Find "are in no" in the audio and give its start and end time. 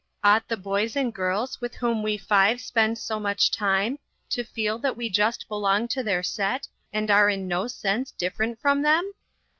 7.11-7.67